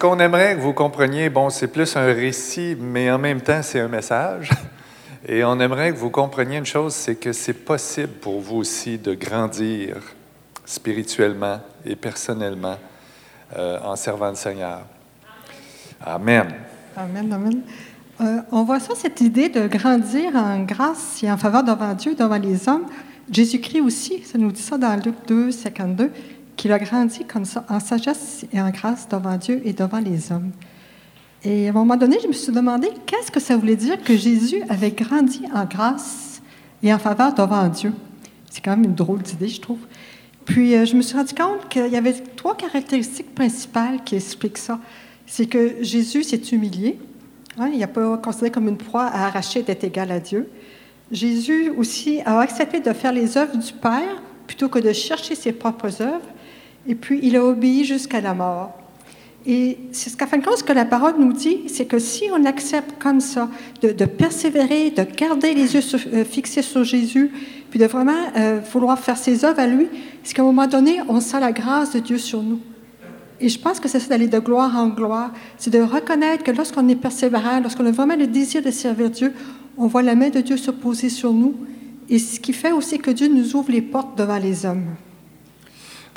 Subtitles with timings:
[0.00, 3.80] Qu'on aimerait que vous compreniez, bon, c'est plus un récit, mais en même temps, c'est
[3.80, 4.48] un message.
[5.28, 8.96] Et on aimerait que vous compreniez une chose, c'est que c'est possible pour vous aussi
[8.96, 9.96] de grandir
[10.64, 12.76] spirituellement et personnellement
[13.56, 14.80] euh, en servant le Seigneur.
[16.04, 16.48] Amen.
[16.96, 17.60] Amen, amen.
[18.22, 22.14] Euh, on voit ça, cette idée de grandir en grâce et en faveur devant Dieu,
[22.14, 22.86] devant les hommes.
[23.30, 26.10] Jésus-Christ aussi, ça nous dit ça dans Luc 2, 52
[26.60, 30.30] qu'il a grandi comme ça, en sagesse et en grâce devant Dieu et devant les
[30.30, 30.50] hommes.
[31.42, 34.14] Et à un moment donné, je me suis demandé qu'est-ce que ça voulait dire que
[34.14, 36.42] Jésus avait grandi en grâce
[36.82, 37.94] et en faveur devant Dieu?
[38.50, 39.78] C'est quand même une drôle d'idée, je trouve.
[40.44, 44.58] Puis euh, je me suis rendu compte qu'il y avait trois caractéristiques principales qui expliquent
[44.58, 44.78] ça.
[45.26, 46.98] C'est que Jésus s'est humilié.
[47.58, 50.50] Hein, il n'a pas considéré comme une proie à arracher d'être égal à Dieu.
[51.10, 55.52] Jésus aussi a accepté de faire les œuvres du Père plutôt que de chercher ses
[55.52, 56.28] propres œuvres.
[56.88, 58.72] Et puis, il a obéi jusqu'à la mort.
[59.46, 61.98] Et c'est ce qu'à fin de compte, ce que la parole nous dit, c'est que
[61.98, 63.48] si on accepte comme ça,
[63.80, 65.80] de, persévérer, de garder les yeux
[66.12, 67.30] euh, fixés sur Jésus,
[67.70, 69.88] puis de vraiment euh, vouloir faire ses œuvres à lui,
[70.22, 72.60] c'est qu'à un moment donné, on sent la grâce de Dieu sur nous.
[73.40, 76.50] Et je pense que c'est ça d'aller de gloire en gloire, c'est de reconnaître que
[76.50, 79.32] lorsqu'on est persévérant, lorsqu'on a vraiment le désir de servir Dieu,
[79.78, 81.54] on voit la main de Dieu se poser sur nous.
[82.10, 84.84] Et ce qui fait aussi que Dieu nous ouvre les portes devant les hommes.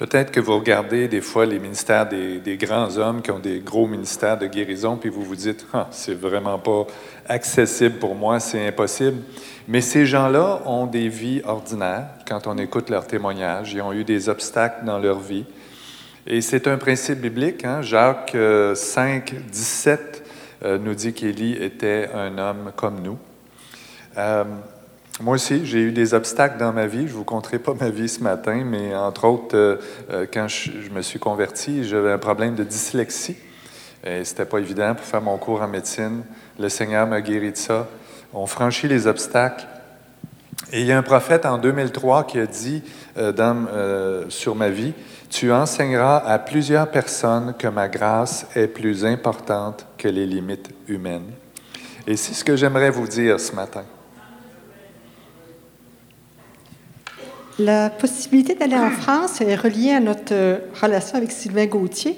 [0.04, 3.88] Peut-être que vous regardez des fois les ministères des, grands hommes qui ont des gros
[3.88, 6.88] ministères de guérison, puis vous vous dites, ah, c'est vraiment pas
[7.30, 9.22] accessible pour moi, c'est impossible.
[9.66, 13.72] Mais ces gens-là ont des vies ordinaires quand on écoute leurs témoignages.
[13.72, 15.46] Ils ont eu des obstacles dans leur vie.
[16.28, 17.64] Et c'est un principe biblique.
[17.64, 17.82] Hein?
[17.82, 20.24] Jacques 5, euh, 17
[20.66, 23.18] euh, nous dit qu'Élie était un homme comme nous.
[24.18, 24.44] Euh,
[25.22, 27.08] moi aussi, j'ai eu des obstacles dans ma vie.
[27.08, 29.78] Je ne vous conterai pas ma vie ce matin, mais entre autres, euh,
[30.10, 33.38] euh, quand je, me suis converti, j'avais un problème de dyslexie.
[34.06, 36.24] Et c'était pas évident pour faire mon cours en médecine.
[36.60, 37.88] Le Seigneur m'a guéri de ça.
[38.34, 39.66] On franchit les obstacles.
[40.72, 42.82] Et il y a un prophète en 2003 qui a dit
[43.18, 44.94] euh, sur ma vie,
[45.30, 51.32] Tu enseigneras à plusieurs personnes que ma grâce est plus importante que les limites humaines.
[52.08, 53.84] Et c'est ce que j'aimerais vous dire ce matin.
[57.60, 60.34] La possibilité d'aller en France est reliée à notre
[60.82, 62.18] relation avec Sylvain Gauthier.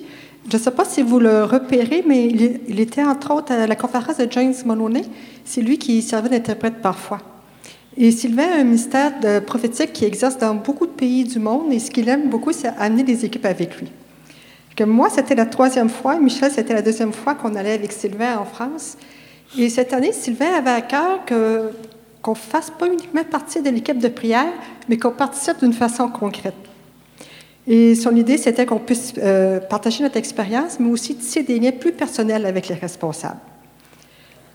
[0.50, 3.76] Je ne sais pas si vous le repérez, mais il était entre autres à la
[3.76, 5.02] conférence de James Moloney.
[5.44, 7.20] C'est lui qui servait d'interprète parfois.
[7.98, 11.72] Et Sylvain a un ministère de prophétique qui exerce dans beaucoup de pays du monde
[11.72, 13.92] et ce qu'il aime beaucoup, c'est amener des équipes avec lui.
[14.76, 18.38] Que moi, c'était la troisième fois, Michel, c'était la deuxième fois qu'on allait avec Sylvain
[18.38, 18.98] en France.
[19.58, 21.72] Et cette année, Sylvain avait à cœur que
[22.26, 24.52] qu'on fasse pas uniquement partie de l'équipe de prière,
[24.90, 26.56] mais qu'on participe d'une façon concrète.
[27.68, 31.72] Et son idée, c'était qu'on puisse euh, partager notre expérience, mais aussi tisser des liens
[31.72, 33.38] plus personnels avec les responsables.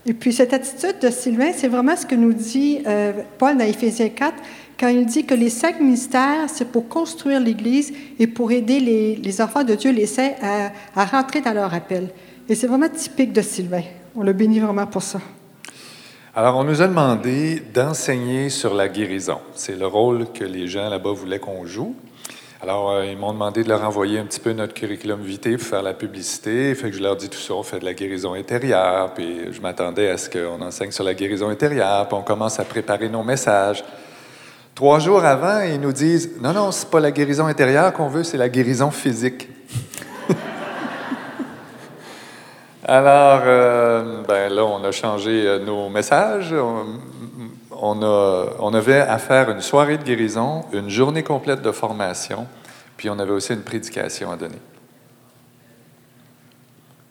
[0.05, 3.63] Et puis cette attitude de Sylvain, c'est vraiment ce que nous dit euh, Paul dans
[3.63, 4.33] Éphésiens 4,
[4.77, 9.41] quand il dit que les cinq ministères, c'est pour construire l'Église et pour aider les,
[9.41, 12.09] enfants de Dieu, les saints, à, à rentrer dans leur appel.
[12.49, 13.83] Et c'est vraiment typique de Sylvain.
[14.13, 15.21] On le bénit vraiment pour ça.
[16.33, 19.39] Alors, on nous a demandé d'enseigner sur la guérison.
[19.53, 21.93] C'est le rôle que les gens là-bas voulaient qu'on joue.
[22.61, 25.67] Alors, euh, ils m'ont demandé de leur envoyer un petit peu notre curriculum vitae pour
[25.67, 26.73] faire la publicité.
[26.73, 29.59] Fait que je leur dis tout ça, on fait de la guérison intérieure, puis je
[29.59, 33.23] m'attendais à ce qu'on enseigne sur la guérison intérieure, puis on commence à préparer nos
[33.23, 33.83] messages.
[34.73, 38.23] Trois jours avant, ils nous disent Non, non, c'est pas la guérison intérieure qu'on veut,
[38.23, 39.49] c'est la guérison physique.
[42.93, 46.53] Alors, euh, ben là, on a changé euh, nos messages.
[47.71, 52.47] On, a, on avait à faire une soirée de guérison, une journée complète de formation,
[52.97, 54.59] puis on avait aussi une prédication à donner.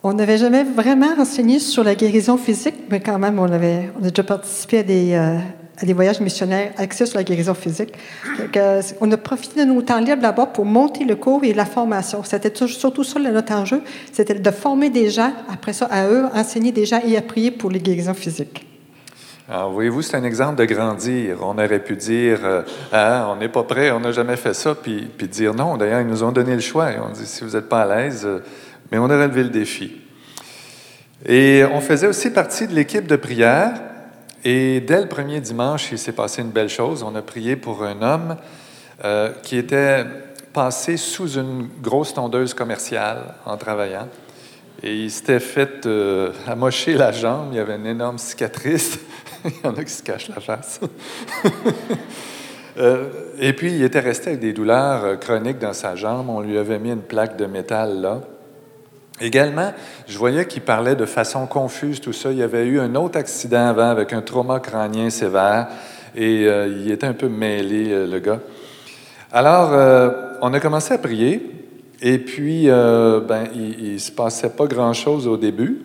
[0.02, 4.04] On n'avait jamais vraiment enseigné sur la guérison physique, mais quand même, on, avait, on
[4.04, 5.38] a déjà participé à des, euh,
[5.82, 7.94] des voyages missionnaires axés sur la guérison physique.
[9.00, 12.22] on a profité de nos temps libres là-bas pour monter le cours et la formation.
[12.24, 13.82] C'était surtout ça notre enjeu,
[14.12, 17.50] c'était de former des gens, après ça, à eux, enseigner des gens et à prier
[17.50, 18.66] pour les guérisons physiques.
[19.48, 21.38] Alors, voyez-vous, c'est un exemple de grandir.
[21.42, 22.62] On aurait pu dire, euh,
[22.92, 25.76] ah, on n'est pas prêt, on n'a jamais fait ça, puis, puis dire non.
[25.76, 26.88] D'ailleurs, ils nous ont donné le choix.
[27.04, 28.38] On dit, si vous n'êtes pas à l'aise, euh,
[28.92, 30.00] mais on a relevé le défi.
[31.26, 33.72] Et on faisait aussi partie de l'équipe de prière
[34.44, 37.02] Et dès le premier dimanche, il s'est passé une belle chose.
[37.02, 38.36] On a prié pour un homme
[39.04, 40.04] euh, qui était
[40.52, 44.08] passé sous une grosse tondeuse commerciale en travaillant.
[44.82, 47.48] Et il s'était fait euh, amocher la jambe.
[47.52, 48.98] Il y avait une énorme cicatrice.
[49.44, 50.80] il y en a qui se cachent la face.
[52.78, 53.08] Euh,
[53.38, 56.30] et puis, il était resté avec des douleurs chroniques dans sa jambe.
[56.30, 58.20] On lui avait mis une plaque de métal là.
[59.20, 59.72] Également,
[60.08, 62.32] je voyais qu'il parlait de façon confuse, tout ça.
[62.32, 65.68] Il y avait eu un autre accident avant avec un trauma crânien sévère
[66.16, 68.40] et il était un peu mêlé, le gars.
[69.32, 69.70] Alors,
[70.40, 71.60] on a commencé à prier
[72.02, 75.82] et puis, euh, ben, il ne se passait pas grand-chose au début.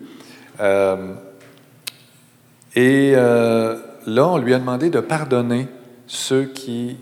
[0.60, 1.12] Euh,
[2.74, 5.68] et euh, là, on lui a demandé de pardonner
[6.06, 6.96] ceux qui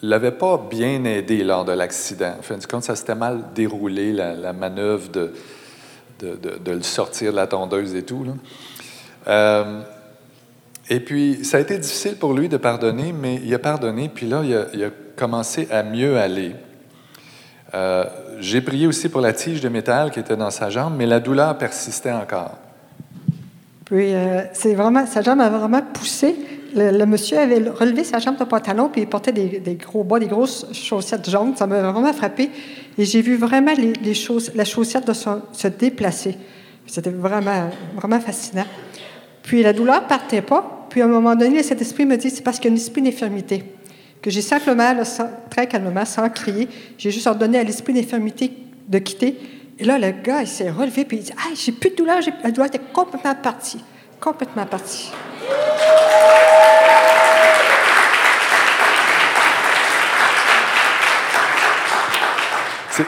[0.00, 2.36] l'avaient pas bien aidé lors de l'accident.
[2.38, 5.32] En fin de compte, ça s'était mal déroulé, la, manœuvre de,
[6.20, 8.26] de, le sortir de la tondeuse et tout.
[10.90, 14.26] et puis, ça a été difficile pour lui de pardonner, mais il a pardonné, puis
[14.28, 16.56] là, il a, commencé à mieux aller.
[17.74, 18.04] Euh,
[18.40, 21.20] j'ai prié aussi pour la tige de métal qui était dans sa jambe, mais la
[21.20, 22.56] douleur persistait encore.
[23.84, 24.42] Puis, euh,
[24.74, 26.36] vraiment, sa jambe a vraiment poussé.
[26.74, 30.26] Le, monsieur avait relevé sa jambe de pantalon, puis il portait des, gros bois, des
[30.26, 31.54] grosses chaussettes jaunes.
[31.56, 32.50] Ça m'a vraiment frappé.
[32.98, 33.72] Et j'ai vu vraiment
[34.02, 36.36] les, choses, la chaussette de se déplacer.
[36.86, 38.66] C'était vraiment, vraiment fascinant.
[39.42, 40.86] Puis la douleur ne partait pas.
[40.90, 42.80] Puis à un moment donné, cet esprit me dit c'est parce qu'il y a une
[42.80, 43.64] esprit d'infirmité
[44.24, 44.94] que j'ai simplement,
[45.50, 46.66] très calmement, sans crier,
[46.96, 48.52] j'ai juste ordonné à l'esprit d'infirmité
[48.88, 49.36] de quitter.
[49.78, 52.20] Et là, le gars, il s'est relevé, puis il dit Ah, j'ai plus de douleur,
[52.42, 53.84] la douleur était complètement partie.
[54.18, 55.10] Complètement partie.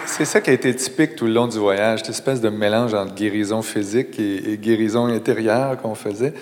[0.07, 2.93] C'est ça qui a été typique tout le long du voyage, cette espèce de mélange
[2.93, 6.35] entre guérison physique et, guérison intérieure qu'on faisait.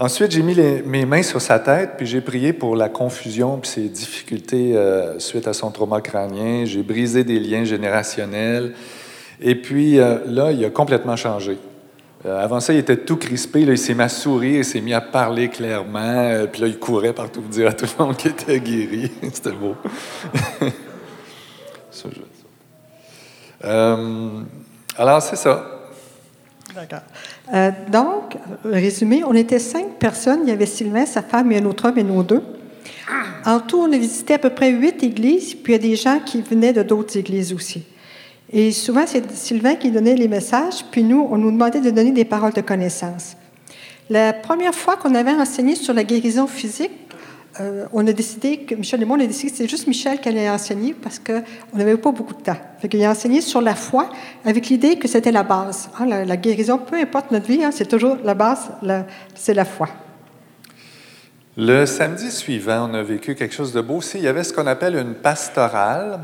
[0.00, 3.70] Ensuite, j'ai mis mes mains sur sa tête, puis j'ai prié pour la confusion puis
[3.70, 6.64] ses difficultés euh, suite à son trauma crânien.
[6.64, 8.72] J'ai brisé des liens générationnels.
[9.40, 11.58] Et puis euh, là, il a complètement changé.
[12.26, 13.64] Euh, avant ça, il était tout crispé.
[13.64, 16.46] Là, il s'est mis à sourire, il s'est mis à parler clairement.
[16.50, 19.08] puis là, il courait partout pour dire à tout le monde qu'il était guéri.
[19.32, 19.76] C'était beau.
[23.64, 25.64] alors, c'est ça.
[26.74, 27.00] D'accord.
[27.52, 30.40] Euh, donc, résumé, on était cinq personnes.
[30.44, 32.42] Il y avait Sylvain, sa femme et un autre homme et nous deux.
[33.44, 35.96] En tout, on a visité à peu près huit églises, puis il y a des
[35.96, 37.82] gens qui venaient de d'autres églises aussi.
[38.52, 42.12] Et souvent, c'est Sylvain qui donnait les messages, puis nous, on nous demandait de donner
[42.12, 43.36] des paroles de connaissance.
[44.10, 47.01] La première fois qu'on avait enseigné sur la guérison physique,
[47.60, 50.20] euh, on a décidé que Michel et moi, on a décidé que c'était juste Michel
[50.20, 51.42] qui allait enseigner parce qu'on
[51.76, 52.56] n'avait pas beaucoup de temps.
[52.78, 54.08] Fait qu'il a enseigné sur la foi
[54.44, 55.90] avec l'idée que c'était la base.
[55.98, 58.70] Hein, la, guérison, peu importe notre vie, hein, c'est toujours la base,
[59.34, 59.88] c'est la foi.
[61.58, 64.16] Le samedi suivant, on a vécu quelque chose de beau aussi.
[64.16, 66.20] Il y avait ce qu'on appelle une pastorale.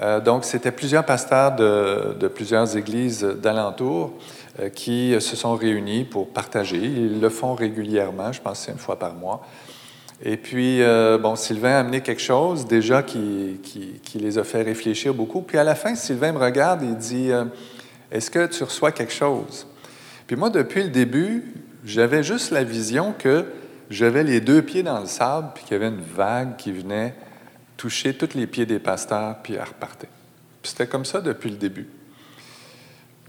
[0.00, 4.12] Euh, donc, c'était plusieurs pasteurs de, plusieurs églises d'alentour
[4.60, 6.78] euh, qui se sont réunis pour partager.
[6.78, 9.44] Ils le font régulièrement, je pense c'est une fois par mois.
[10.22, 14.62] Et puis, euh, bon, Sylvain a amené quelque chose déjà qui, qui, les a fait
[14.62, 15.40] réfléchir beaucoup.
[15.40, 17.46] Puis à la fin, Sylvain me regarde et dit euh,
[18.10, 19.66] Est-ce que tu reçois quelque chose?
[20.26, 23.46] Puis moi, depuis le début, j'avais juste la vision que
[23.88, 27.14] j'avais les deux pieds dans le sable, puis qu'il y avait une vague qui venait
[27.76, 30.08] toucher tous les pieds des pasteurs, puis elle repartait.
[30.62, 31.88] Puis c'était comme ça depuis le début.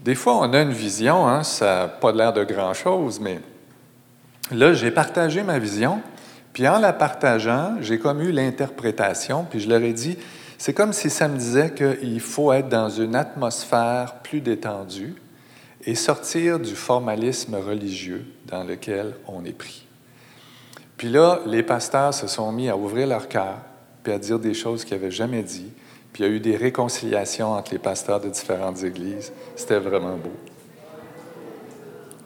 [0.04, 3.40] Des fois, on a une vision, hein, ça n'a pas l'air de grand-chose, mais
[4.50, 6.02] là, j'ai partagé ma vision.
[6.52, 10.18] Puis en la partageant, j'ai comme eu l'interprétation, puis je leur ai dit,
[10.58, 15.14] c'est comme si ça me disait qu'il faut être dans une atmosphère plus détendue
[15.84, 19.86] et sortir du formalisme religieux dans lequel on est pris.
[20.96, 23.56] Puis là, les pasteurs se sont mis à ouvrir leur cœur,
[24.04, 25.72] puis à dire des choses qu'ils n'avaient jamais dit,
[26.12, 29.32] puis il y a eu des réconciliations entre les pasteurs de différentes églises.
[29.56, 30.32] C'était vraiment beau.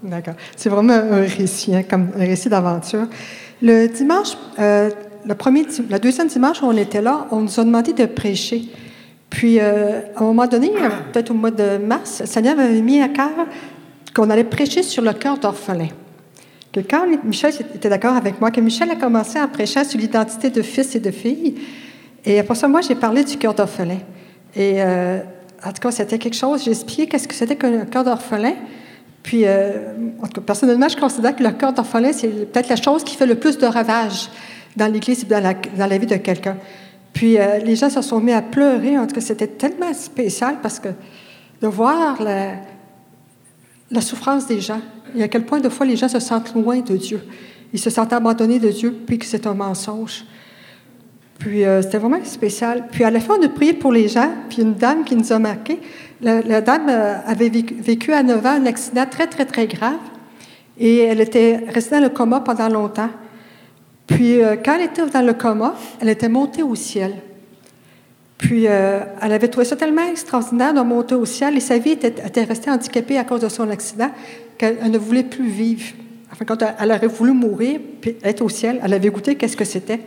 [0.02, 0.34] D'accord.
[0.56, 3.06] C'est vraiment un récit, hein, comme un récit d'aventure.
[3.62, 4.90] Le dimanche, euh,
[5.24, 5.34] le
[5.90, 8.68] la deuxième dimanche on était là, on nous a demandé de prêcher.
[9.30, 10.70] Puis, euh, à un moment donné,
[11.12, 13.30] peut-être au mois de mars, le Seigneur avait mis à cœur
[14.14, 15.88] qu'on allait prêcher sur le cœur d'orphelin.
[16.90, 20.62] Quand Michel était d'accord avec moi, que Michel a commencé à prêcher sur l'identité de
[20.62, 21.54] fils et de fille.
[22.24, 23.98] Et après ça, moi, j'ai parlé du cœur d'orphelin.
[24.54, 25.20] Et euh,
[25.64, 26.64] en tout cas, c'était quelque chose.
[26.64, 28.54] J'ai expliqué qu'est-ce que c'était qu'un cœur d'orphelin.
[29.26, 29.72] Puis, euh,
[30.46, 33.58] personnellement, je considère que le cœur d'orphelin, c'est peut-être la chose qui fait le plus
[33.58, 34.30] de ravages
[34.76, 36.56] dans l'Église et dans la, vie de quelqu'un.
[37.12, 38.96] Puis, euh, les gens se sont mis à pleurer.
[38.96, 40.90] En tout cas, c'était tellement spécial parce que
[41.60, 44.80] de voir la, souffrance des gens
[45.16, 47.20] et à quel point, de fois, les gens se sentent loin de Dieu.
[47.72, 50.24] il se sentait abandonné de Dieu, puis que c'est un mensonge.
[51.38, 52.84] Puis euh, c'était vraiment spécial.
[52.90, 55.32] Puis à la fin, on a prié pour les gens, puis une dame qui nous
[55.32, 55.78] a marqué.
[56.22, 59.98] La, dame euh, avait vécu, à 9 ans un accident très, très, très grave,
[60.78, 63.10] et elle était restée dans le coma pendant longtemps.
[64.06, 67.14] Puis euh, quand elle était dans le coma, elle était montée au ciel.
[68.38, 72.44] Puis elle avait trouvé ça tellement extraordinaire de monter au ciel, et sa vie était,
[72.44, 74.10] restée handicapée à cause de son accident,
[74.58, 75.94] qu'elle ne voulait plus vivre.
[76.30, 79.64] Enfin, quand elle aurait voulu mourir, puis être au ciel, elle avait goûté qu'est-ce que
[79.64, 80.00] c'était.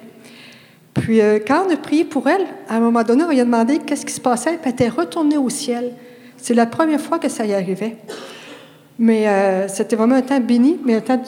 [0.99, 3.45] Puis euh, quand on a prié pour elle, à un moment donné, on lui a
[3.45, 5.93] demandé qu'est-ce qui se passait, puis elle était retournée au ciel.
[6.37, 7.97] C'est la première fois que ça y arrivait.
[8.97, 11.21] Mais euh, c'était vraiment un temps béni, mais un temps,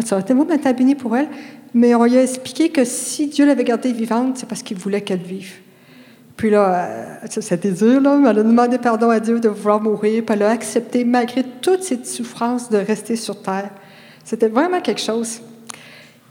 [0.00, 1.28] été vraiment un temps béni pour elle.
[1.72, 5.00] Mais on lui a expliqué que si Dieu l'avait gardée vivante, c'est parce qu'il voulait
[5.00, 5.54] qu'elle vive.
[6.36, 9.80] Puis là, euh, c'était dur, là, mais elle a demandé pardon à Dieu de vouloir
[9.80, 13.70] mourir, puis elle a accepté, malgré toutes ces souffrances, de rester sur terre.
[14.24, 15.40] C'était vraiment quelque chose.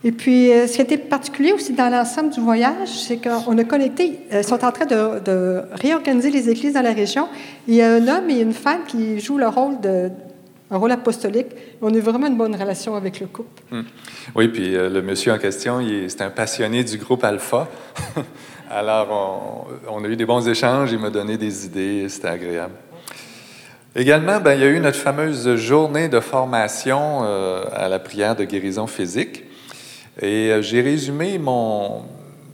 [0.04, 3.64] Et puis, euh, ce qui était particulier aussi dans l'ensemble du voyage, c'est qu'on a
[3.66, 7.28] connecté, ils sont en train de, réorganiser les églises dans la région.
[7.68, 10.10] Il y a un homme et une femme qui jouent le rôle de,
[10.72, 11.48] rôle apostolique.
[11.82, 13.62] On a vraiment une bonne relation avec le couple.
[13.72, 13.82] Hmm.
[14.36, 17.68] Oui, puis euh, le monsieur en question, c'est un passionné du groupe Alpha.
[18.72, 22.76] Alors, on, a eu des bons échanges, il m'a donné des idées, c'était agréable.
[23.96, 28.36] Également, ben, il y a eu notre fameuse journée de formation euh, à la prière
[28.36, 29.49] de guérison physique.
[30.22, 32.04] Et euh, j'ai résumé mon...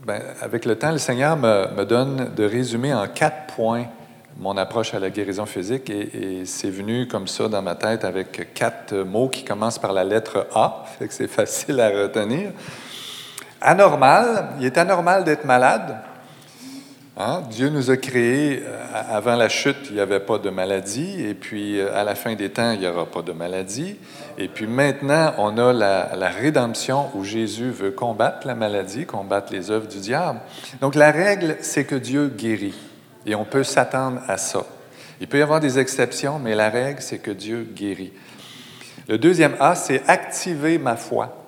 [0.06, 3.86] Ben, avec le temps, le Seigneur me, donne de résumer en quatre points
[4.38, 8.52] mon approche à la guérison physique et, c'est venu comme ça dans ma tête avec
[8.54, 12.50] quatre mots qui commencent par la lettre A, fait que c'est facile à retenir.
[13.60, 15.96] Anormal, il est anormal d'être malade.
[17.18, 17.44] Hein?
[17.50, 21.32] Dieu nous a créés, euh, avant la chute, il n'y avait pas de maladie, et
[21.32, 23.96] puis euh, à la fin des temps, il n'y aura pas de maladie.
[24.36, 29.70] Et puis maintenant, on a la, rédemption où Jésus veut combattre la maladie, combattre les
[29.70, 30.40] œuvres du diable.
[30.82, 32.76] Donc la règle, c'est que Dieu guérit,
[33.24, 34.66] et on peut s'attendre à ça.
[35.18, 38.12] Il peut y avoir des exceptions, mais la règle, c'est que Dieu guérit.
[39.08, 41.45] Le deuxième A, c'est activer ma foi.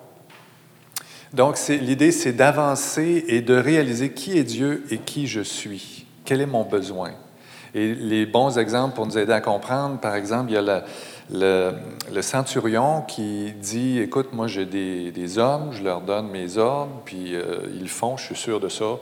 [1.32, 6.06] Donc, l'idée, c'est d'avancer et de réaliser qui est Dieu et qui je suis.
[6.24, 7.10] Quel est mon besoin?
[7.74, 10.84] Et les bons exemples pour nous aider à comprendre, par exemple, il y a
[11.30, 17.34] le, centurion qui dit, écoute, moi j'ai des, hommes, je leur donne mes ordres, puis
[17.34, 18.96] euh, ils font, je suis sûr de ça.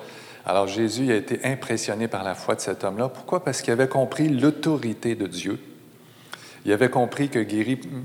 [0.45, 3.09] Alors Jésus a été impressionné par la foi de cet homme-là.
[3.09, 3.45] Pourquoi?
[3.45, 5.61] Parce qu'il avait compris l'autorité de Dieu
[6.66, 7.46] il avait compris que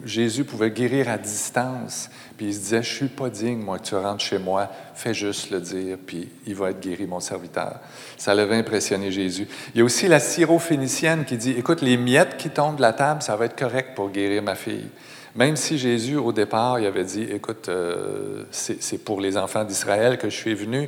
[0.06, 2.12] Jésus pouvait guérir à distance.
[2.38, 5.16] Puis il se disait, je suis pas digne, moi, que tu rentres chez moi, fais
[5.16, 7.80] juste le dire, puis il va être guéri, mon serviteur.
[8.20, 9.48] Ça l'avait impressionné Jésus.
[9.74, 12.94] Il y a aussi la syrophénicienne qui dit, écoute, les miettes qui tombent de la
[12.94, 14.90] table, ça va être correct pour guérir ma fille.
[15.36, 20.20] Même si Jésus, au départ, il avait dit, écoute, euh, c'est pour les enfants d'Israël
[20.20, 20.88] que je suis venu,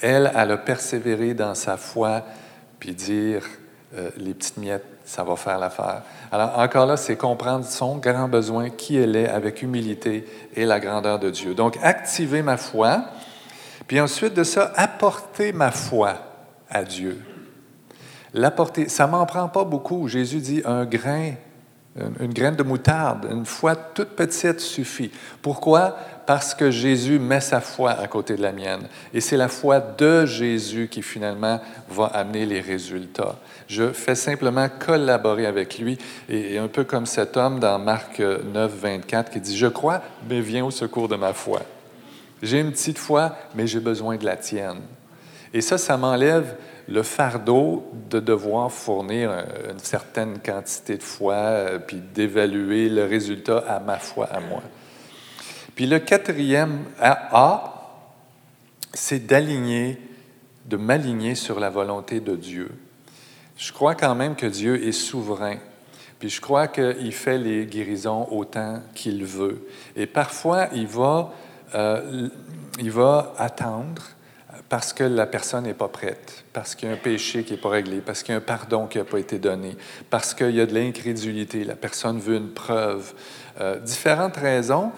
[0.00, 2.26] elle, elle a persévéré dans sa foi,
[2.80, 3.44] puis dire,
[3.94, 6.00] euh, les petites miettes, ça va faire l'affaire.
[6.30, 10.24] Alors, encore là, c'est comprendre son grand besoin, qui elle est, avec humilité
[10.56, 11.54] et la grandeur de Dieu.
[11.54, 13.04] Donc, activer ma foi,
[13.86, 16.14] puis ensuite de ça, apporter ma foi
[16.70, 17.22] à Dieu.
[18.32, 20.08] L'apporter, ça m'en prend pas beaucoup.
[20.08, 21.34] Jésus dit un grain
[22.20, 25.10] une graine de moutarde, une foi toute petite suffit.
[25.42, 25.94] Pourquoi?
[26.32, 28.88] Parce que Jésus met sa foi à côté de la mienne.
[29.12, 31.60] Et c'est la foi de Jésus qui finalement
[31.90, 33.36] va amener les résultats.
[33.68, 35.98] Je fais simplement collaborer avec lui.
[36.30, 40.40] Et, un peu comme cet homme dans Marc 9, 24 qui dit, Je crois, mais
[40.40, 41.60] viens au secours de ma foi.
[42.42, 44.80] J'ai une petite foi, mais j'ai besoin de la tienne.
[45.52, 46.56] Et ça, ça m'enlève
[46.88, 49.30] le fardeau de devoir fournir
[49.70, 54.62] une certaine quantité de foi, euh, puis d'évaluer le résultat à ma foi, à moi.
[55.82, 57.90] Puis le quatrième A,
[58.94, 59.98] c'est d'aligner,
[60.64, 62.70] de m'aligner sur la volonté de Dieu.
[63.56, 65.56] Je crois quand même que Dieu est souverain.
[66.20, 69.66] Puis je crois qu'il fait les guérisons autant qu'il veut.
[69.96, 71.32] Et parfois, il va,
[71.74, 72.28] euh,
[72.78, 74.02] il va attendre
[74.68, 77.60] parce que la personne n'est pas prête, parce qu'il y a un péché qui n'est
[77.60, 79.76] pas réglé, parce qu'il y a un pardon qui n'a pas été donné,
[80.10, 83.14] parce qu'il y a de l'incrédulité, la personne veut une preuve.
[83.60, 84.92] Euh, différentes raisons,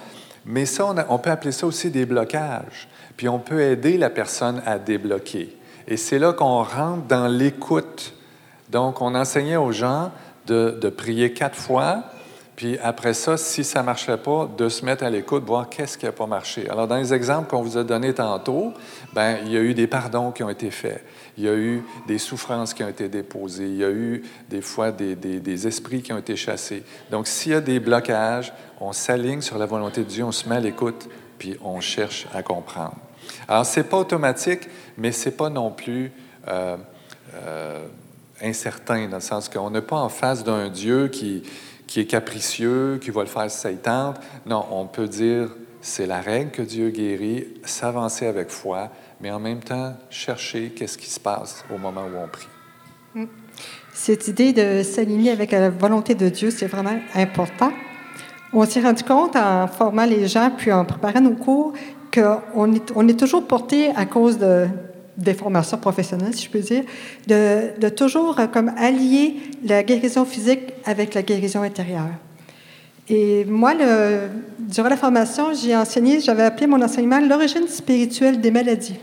[0.46, 2.88] mais ça, on, peut appeler ça aussi des blocages.
[3.16, 5.56] Puis on peut aider la personne à débloquer.
[5.86, 8.14] Et c'est là qu'on rentre dans l'écoute.
[8.70, 10.10] Donc, on enseignait aux gens
[10.46, 12.04] de, de prier quatre fois,
[12.56, 15.98] puis après ça, si ça ne marchait pas, de se mettre à l'écoute, voir qu'est-ce
[15.98, 16.68] qui n'a pas marché.
[16.70, 18.72] Alors, dans les exemples qu'on vous a donnés tantôt,
[19.12, 21.04] ben, il y a eu des pardons qui ont été faits.
[21.36, 23.66] Il y a eu des souffrances qui ont été déposées.
[23.66, 26.84] Il y a eu des fois des, des, esprits qui ont été chassés.
[27.10, 30.48] Donc, s'il y a des blocages, on s'aligne sur la volonté de Dieu, on se
[30.48, 32.96] met à l'écoute, puis on cherche à comprendre.
[33.48, 36.12] Alors, ce n'est pas automatique, mais ce n'est pas non plus
[36.46, 36.76] euh,
[37.34, 37.86] euh,
[38.40, 41.42] incertain, dans le sens qu'on n'est pas en face d'un Dieu qui,
[41.86, 44.16] qui est capricieux, qui va le faire si ça tente.
[44.46, 45.48] Non, on peut dire,
[45.80, 48.90] c'est la règle que Dieu guérit, s'avancer avec foi,
[49.24, 52.46] mais en même temps, chercher qu'est-ce qui se passe au moment où on prie.
[53.14, 53.24] Mm.
[53.94, 57.72] Cette idée de s'aligner avec la volonté de Dieu, c'est vraiment important.
[58.52, 61.72] On s'est rendu compte en formant les gens, puis en préparant nos cours,
[62.12, 64.66] qu'on est, on est toujours porté à cause de,
[65.16, 66.84] des formations professionnelles, si je peux dire,
[67.26, 72.10] de, de, toujours euh, comme allier la guérison physique avec la guérison intérieure.
[73.08, 73.72] Et moi,
[74.58, 78.96] durant la formation, j'ai enseigné, j'avais appelé mon enseignement l'origine spirituelle des maladies.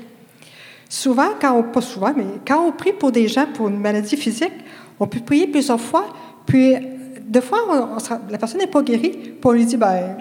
[0.93, 4.17] Souvent, quand on, pas souvent, mais quand on prie pour des gens pour une maladie
[4.17, 4.51] physique,
[4.99, 6.03] on peut prier plusieurs fois,
[6.45, 6.75] puis
[7.21, 7.97] deux fois,
[8.29, 10.17] la personne n'est pas guérie, puis on lui dit, ben,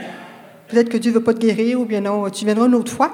[0.68, 2.92] peut-être que Dieu ne veut pas te guérir, ou bien non, tu viendras une autre
[2.92, 3.10] fois.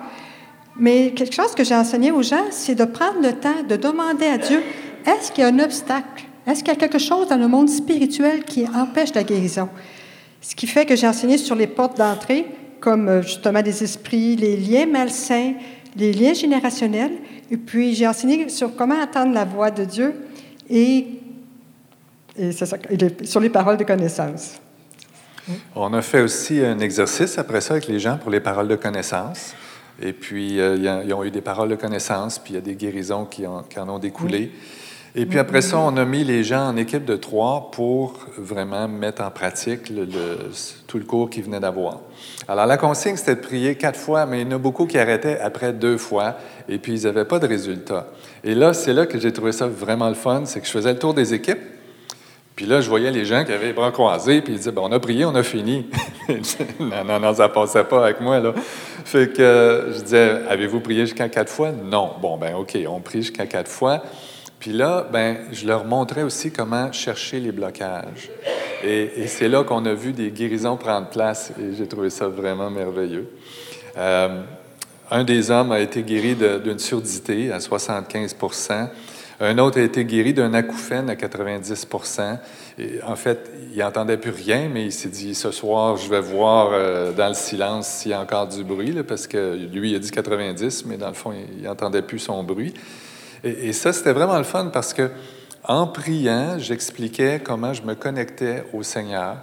[0.79, 4.27] Mais quelque chose que j'ai enseigné aux gens, c'est de prendre le temps de demander
[4.27, 4.63] à Dieu,
[5.07, 6.25] est-ce qu'il y a un obstacle?
[6.47, 9.71] Est-ce qu'il y a quelque chose dans le monde spirituel qui empêche la guérison?
[10.43, 12.45] Ce qui fait que j'ai enseigné sur les portes d'entrée,
[12.81, 15.55] comme euh, justement des esprits, les liens malsains,
[15.97, 17.13] les liens générationnels.
[17.51, 20.15] Et puis j'ai enseigné sur comment entendre la voix de Dieu
[20.69, 21.07] et,
[22.37, 22.67] et ça,
[23.25, 24.55] sur les paroles de connaissance.
[25.75, 28.77] On a fait aussi un exercice après ça avec les gens pour les paroles de
[28.77, 29.55] connaissance.
[30.03, 32.75] Et puis, euh, ils ont eu des paroles de connaissance, puis il y a des
[32.75, 34.53] guérisons qui, en ont découlé.
[35.19, 38.87] Et puis après ça, on a mis les gens en équipe de trois pour vraiment
[38.87, 39.91] mettre en pratique
[40.87, 42.01] tout le cours qu'ils venaient d'avoir.
[42.47, 44.99] Alors la consigne, c'était de prier quatre fois, mais il y en a beaucoup qui
[44.99, 46.37] arrêtaient après deux fois,
[46.69, 48.09] et puis ils n'avaient pas de résultat.
[48.45, 50.93] Et là, c'est là que j'ai trouvé ça vraiment le fun, c'est que je faisais
[50.93, 51.63] le tour des équipes,
[52.55, 54.83] puis là, je voyais les gens qui avaient les bras croisés, puis ils disaient, ben,
[54.85, 55.87] on a prié, on a fini.
[56.79, 58.53] non, non, non, ça passait pas avec moi, là.
[59.05, 61.71] Fait que je disais, avez-vous prié jusqu'à quatre fois?
[61.71, 62.13] Non.
[62.21, 64.03] Bon, ben OK, on prie jusqu'à quatre fois.
[64.59, 68.31] Puis là, ben, je leur montrais aussi comment chercher les blocages.
[68.85, 72.71] Et, c'est là qu'on a vu des guérisons prendre place, et j'ai trouvé ça vraiment
[72.71, 73.29] merveilleux.
[73.97, 74.43] Euh,
[75.11, 78.35] un des hommes a été guéri d'une surdité à 75
[79.39, 81.87] un autre a été guéri d'un acouphène à 90
[82.79, 86.21] et En fait, il n'entendait plus rien, mais il s'est dit ce soir, je vais
[86.21, 89.97] voir euh, dans le silence s'il y a encore du bruit, parce que lui, il
[89.97, 92.73] a dit 90, mais dans le fond, il n'entendait plus son bruit.
[93.47, 95.11] Et, ça, c'était vraiment le fun parce que
[95.63, 99.37] en priant, j'expliquais comment je me connectais au Seigneur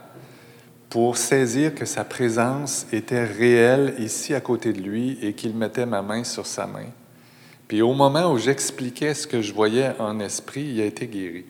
[0.90, 5.86] pour saisir que sa présence était réelle ici à côté de lui et qu'il mettait
[5.86, 6.88] ma main sur sa main.
[7.68, 11.46] Puis au moment où j'expliquais ce que je voyais en esprit, il a été guéri.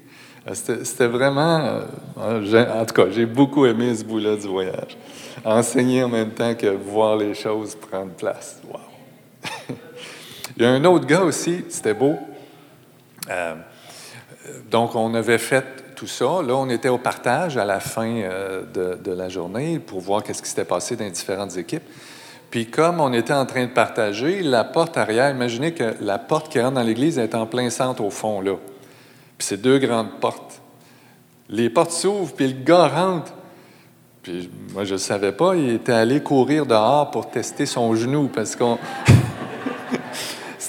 [0.48, 1.82] Euh, c'était vraiment,
[2.20, 4.98] euh, en tout cas, j'ai beaucoup aimé ce bout-là du voyage.
[5.44, 8.62] Enseigner en même temps que voir les choses prendre place.
[8.72, 8.80] Wow!
[10.58, 12.16] il y a un autre gars aussi, c'était beau.
[13.30, 13.56] Euh,
[14.70, 16.26] donc, on avait fait tout ça.
[16.26, 18.14] Là, on était au partage à la fin
[18.74, 21.84] de, de, la journée pour voir qu'est-ce qui s'était passé dans les différentes équipes.
[22.54, 26.52] Puis comme on était en train de partager, la porte arrière, imaginez que la porte
[26.52, 28.58] qui rentre dans l'église est en plein centre au fond, là.
[29.40, 30.62] Puis c'est deux grandes portes.
[31.50, 33.34] Les portes s'ouvrent, puis le gars rentre.
[34.22, 38.28] Puis moi, je ne savais pas, il était allé courir dehors pour tester son genou,
[38.28, 38.78] parce qu'on...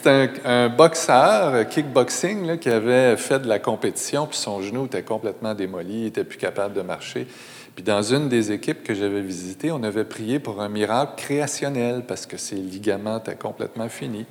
[0.05, 5.03] C'était un, boxeur, kickboxing, là, qui avait fait de la compétition, puis son genou était
[5.03, 7.27] complètement démoli, il n'était plus capable de marcher.
[7.75, 12.03] Puis dans une des équipes que j'avais visitées, on avait prié pour un miracle créationnel
[12.07, 14.27] parce que ses ligaments étaient complètement finis.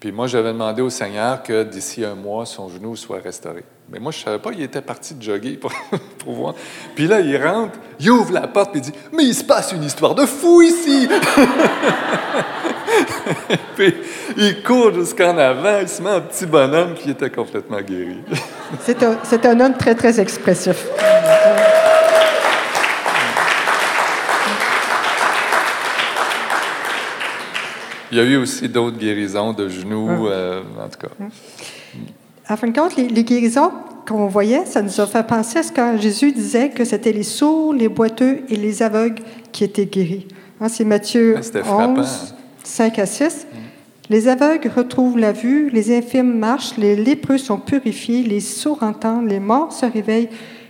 [0.00, 3.62] Puis moi, j'avais demandé au Seigneur que d'ici un mois, son genou soit restauré.
[3.90, 5.72] Mais moi, je ne savais pas, il était parti de jogger pour,
[6.18, 6.54] pour, voir.
[6.96, 9.70] Puis là, il rentre, il ouvre la porte, puis il dit Mais il se passe
[9.70, 11.08] une histoire de fou ici
[13.76, 13.94] Puis
[14.36, 18.18] il court jusqu'en avant, il se met un petit bonhomme, qui était complètement guéri.
[18.80, 20.86] C'est un, un homme très, très expressif.
[28.12, 30.32] Il y a eu aussi d'autres guérisons de genoux, ah.
[30.32, 31.14] euh, en tout cas.
[32.48, 33.70] En fin de compte, les, guérisons
[34.08, 37.22] qu'on voyait, ça nous a fait penser à ce que Jésus disait que c'était les
[37.22, 40.26] sourds, les boiteux et les aveugles qui étaient guéris.
[40.60, 42.34] Hein, c'est Matthieu 11,
[42.64, 43.46] 5 à 6.
[43.52, 43.56] Mm.
[44.10, 49.28] Les aveugles retrouvent la vue, les infirmes marchent, les lépreux sont purifiés, les sourds entendent,
[49.28, 50.28] les morts se réveillent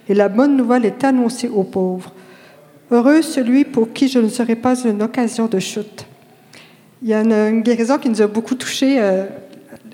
[0.09, 2.13] et la bonne nouvelle est annoncée aux pauvres.
[2.91, 6.07] Heureux celui pour qui je ne serai pas une occasion de chute.
[7.03, 8.97] Il y a une, guérison qui nous a beaucoup touchés.
[9.01, 9.25] Euh,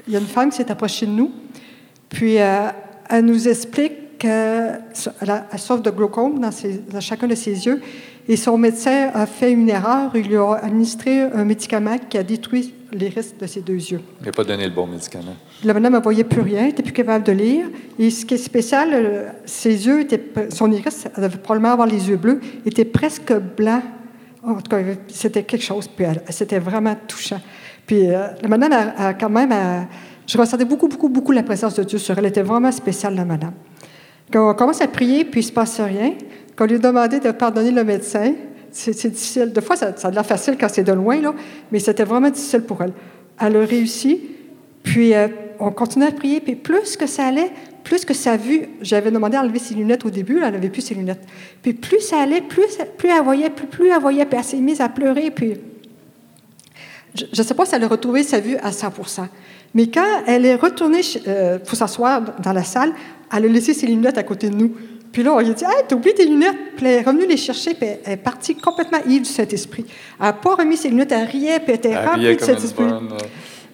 [0.08, 1.30] il y a une femme qui s'est approchée de nous,
[2.08, 2.68] puis euh,
[3.08, 4.82] elle nous explique qu'elle
[5.56, 7.80] souffre de glaucome dans, chacun de ses yeux
[8.28, 10.10] et son médecin a fait une erreur.
[10.14, 14.00] Il lui a administré un médicament qui a détruit les restes de ses deux yeux.
[14.20, 15.34] Il n'a pas donné le bon médicament.
[15.64, 17.66] La madame ne voyait plus rien, n'était plus capable de lire.
[17.98, 21.86] Et ce qui est spécial, euh, ses yeux étaient, son iris, elle devait probablement avoir
[21.86, 23.82] les yeux bleus, était presque blanc.
[24.42, 27.40] En tout cas, c'était quelque chose, puis c'était vraiment touchant.
[27.86, 29.52] Puis euh, la madame a, quand même,
[30.26, 32.24] je ressentais beaucoup, beaucoup, beaucoup la présence de Dieu sur elle.
[32.24, 33.52] Elle était vraiment spéciale, la madame.
[34.32, 36.14] Quand on commence à prier, puis il ne se passe rien,
[36.56, 38.34] quand on lui a demandé de pardonner le médecin,
[38.72, 39.52] c'est difficile.
[39.52, 41.34] Des fois, ça, a l'air facile quand c'est de loin, là,
[41.70, 42.92] mais c'était vraiment difficile pour elle.
[43.40, 44.20] Elle a réussi,
[44.82, 47.50] puis euh, on continuait à prier, puis plus que ça allait,
[47.84, 50.82] plus que sa vue, j'avais demandé à enlever ses lunettes au début, elle n'avait plus
[50.82, 51.24] ses lunettes.
[51.62, 54.80] Puis plus ça allait, plus, elle voyait, plus, plus elle voyait, puis elle s'est mise
[54.80, 55.54] à pleurer, puis
[57.14, 59.26] je ne sais pas si elle a retrouvé sa vue à 100%
[59.76, 62.94] mais quand elle est retournée euh, pour s'asseoir dans la salle,
[63.32, 64.72] elle a laissé ses lunettes à côté de nous.
[65.12, 66.74] Puis là, on lui a dit Hey, t'as oublié tes lunettes.
[66.76, 69.86] Puis elle est revenue les chercher, puis elle est partie complètement ivre du Saint-Esprit.
[70.20, 72.84] Elle n'a pas remis ses lunettes, elle riait, puis elle était remplie de Saint-Esprit.
[72.84, 73.16] Euh,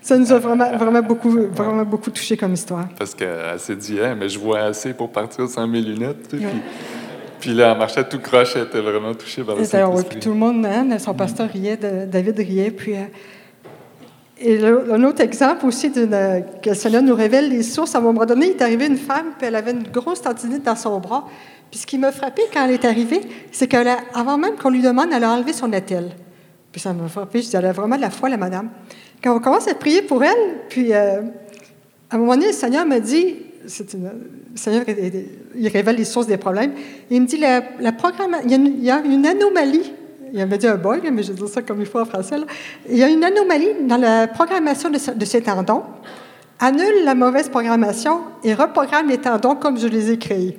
[0.01, 2.89] Ça nous a vraiment, vraiment, beaucoup, vraiment beaucoup touché comme histoire.
[2.99, 6.29] Parce qu'elle s'est dit hey, mais je vois assez pour partir sans mes lunettes.
[6.29, 6.45] Puis,
[7.41, 10.11] puis, là, elle marchait tout croche, elle était vraiment touchée par le Saint-Esprit.
[10.11, 12.95] puis tout le monde, hein, son pasteur riait, David riait, puis.
[12.95, 13.05] Euh,
[14.45, 17.95] et un autre exemple aussi que le Seigneur nous révèle les sources.
[17.95, 20.65] À un moment donné, il est arrivé une femme, puis elle avait une grosse tendinite
[20.65, 21.27] dans son bras.
[21.71, 25.09] Puis ce qui m'a frappé quand elle est arrivée, c'est qu'avant même qu'on lui demande,
[25.13, 26.11] elle a enlevé son attelle.
[26.71, 27.39] Puis ça m'a frappé.
[27.39, 28.69] Je disais, elle a vraiment de la foi, la madame.
[29.23, 31.23] Quand on commence à prier pour elle, puis euh,
[32.11, 34.85] à un moment donné, le Seigneur me dit, le Seigneur,
[35.55, 36.73] il révèle les sources des problèmes.
[37.11, 37.93] il me dit, la, la
[38.45, 39.93] il y a une anomalie
[40.33, 42.37] il avait dit un bug, mais je dis ça comme il faut en français.
[42.89, 45.83] Il y a une anomalie dans la programmation de, ces tendons.
[46.59, 50.57] Annule la mauvaise programmation et reprogramme les tendons comme je les ai créés.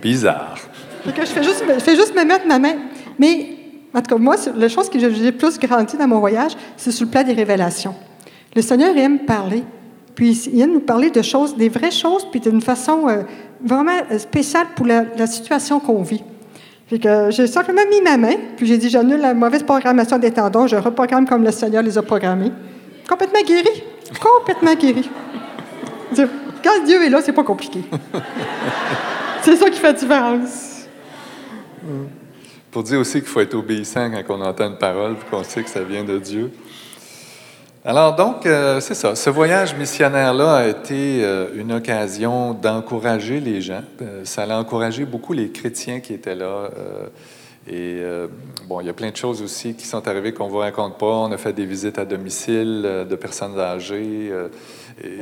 [0.00, 0.56] Bizarre.
[1.04, 2.76] je fais juste, je fais juste me mettre ma main.
[3.18, 3.50] Mais,
[3.92, 7.04] en tout cas, moi, la chose que j'ai plus grandi dans mon voyage, c'est sur
[7.04, 7.94] le plan des révélations.
[8.56, 9.62] Le Seigneur aime parler,
[10.14, 13.22] puis il aime nous parler de choses, des vraies choses, puis d'une façon euh,
[13.62, 16.22] vraiment spéciale pour la situation qu'on vit
[16.90, 20.76] j'ai simplement mis ma main, puis j'ai dit j'annule la mauvaise programmation des tendons, je
[20.76, 22.50] reprogramme comme le Seigneur les a programmés.
[23.08, 23.82] Complètement guéri.
[24.20, 25.08] Complètement guéri.
[26.62, 27.80] Quand Dieu est là, c'est pas compliqué.
[29.42, 30.86] c'est ça qui fait la différence.
[32.70, 35.62] Pour dire aussi qu'il faut être obéissant quand on entend une parole, puis qu'on sait
[35.62, 36.50] que ça vient de Dieu.
[37.82, 39.14] Alors donc, euh, c'est ça.
[39.14, 43.80] Ce voyage missionnaire-là a été euh, une occasion d'encourager les gens.
[44.02, 46.68] Euh, ça a encouragé beaucoup les chrétiens qui étaient là.
[47.66, 48.02] et
[48.68, 50.98] bon, il y a plein de choses aussi qui sont arrivées qu'on ne vous raconte
[50.98, 51.06] pas.
[51.06, 54.30] On a fait des visites à domicile de personnes âgées.
[55.02, 55.20] et,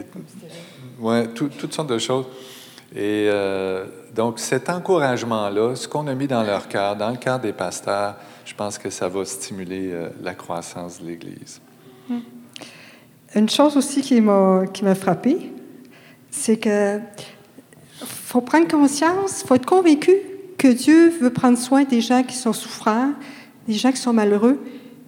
[0.99, 2.27] ouais, toutes sortes de choses.
[2.97, 3.29] Et
[4.14, 8.16] donc, cet encouragement-là, ce qu'on a mis dans leur cœur, dans le cœur des pasteurs,
[8.44, 9.92] je pense que ça va stimuler
[10.23, 11.61] la croissance de l'Église.
[12.11, 12.23] Hum.
[13.35, 15.53] Une chose aussi qui m'a, qui m'a frappée,
[16.31, 16.99] c'est que
[18.05, 20.12] faut prendre conscience, faut être convaincu
[20.59, 23.12] que Dieu veut prendre soin des gens qui sont souffrants,
[23.67, 24.59] des gens qui sont malheureux.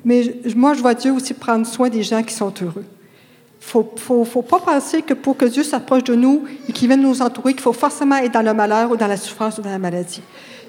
[0.05, 2.85] Mais moi, je vois Dieu aussi prendre soin des gens qui sont heureux.
[2.85, 7.03] Ne faut, faut, pas penser que pour que Dieu s'approche de nous et qu'il vienne
[7.03, 9.71] nous entourer, qu'il faut forcément être dans le malheur ou dans la souffrance ou dans
[9.71, 10.23] la maladie.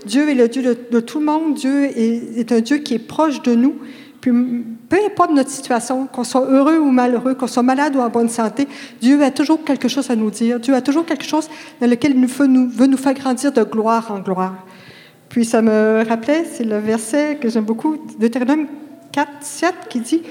[0.06, 1.54] Dieu est le Dieu de, tout le monde.
[1.54, 3.76] Dieu est, un Dieu qui est proche de nous.
[4.22, 4.32] Puis,
[4.88, 8.30] peu importe notre situation, qu'on soit heureux ou malheureux, qu'on soit malade ou en bonne
[8.30, 8.68] santé,
[9.02, 10.60] Dieu a toujours quelque chose à nous dire.
[10.60, 11.50] Dieu a toujours quelque chose
[11.82, 14.54] dans lequel il nous, veut nous faire grandir de gloire en gloire.
[15.28, 18.68] Puis ça me rappelait, c'est le verset que j'aime beaucoup, Deutéronome
[19.12, 20.22] 4, 7, qui dit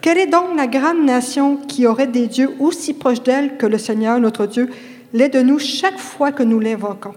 [0.00, 3.78] Quelle est donc la grande nation qui aurait des dieux aussi proches d'elle que le
[3.78, 4.68] Seigneur, notre Dieu,
[5.12, 7.14] l'est de nous chaque fois que nous l'invoquons?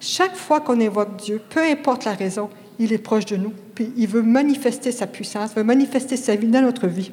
[0.00, 4.06] Chaque fois qu'on invoque Dieu, peu importe la raison, il est proche de nous, il
[4.06, 7.12] veut manifester sa puissance, veut manifester sa vie dans notre vie.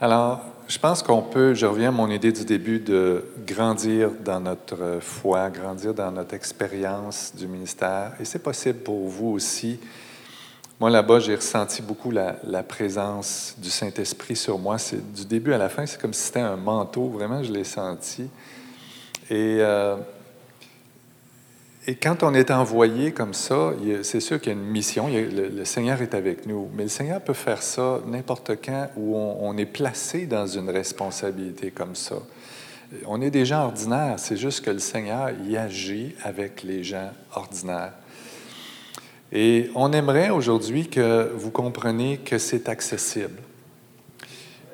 [0.00, 4.40] Alors, je pense qu'on peut, je reviens à mon idée du début, de grandir dans
[4.40, 8.12] notre foi, grandir dans notre expérience du ministère.
[8.18, 9.78] Et c'est possible pour vous aussi.
[10.80, 14.76] Moi, là-bas, j'ai ressenti beaucoup la, présence du Saint-Esprit sur moi.
[15.14, 17.08] Du début à la fin, c'est comme si c'était un manteau.
[17.08, 18.22] Vraiment, je l'ai senti.
[19.30, 19.96] Et euh,
[21.86, 25.64] et quand on est envoyé comme ça, c'est sûr qu'il y a une mission, le,
[25.64, 29.66] Seigneur est avec nous, mais le Seigneur peut faire ça n'importe quand où on, est
[29.66, 32.16] placé dans une responsabilité comme ça.
[33.06, 37.10] On est des gens ordinaires, c'est juste que le Seigneur y agit avec les gens
[37.34, 37.94] ordinaires.
[39.32, 43.40] Et on aimerait aujourd'hui que vous compreniez que c'est accessible.